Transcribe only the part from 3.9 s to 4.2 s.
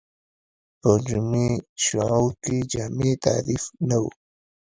و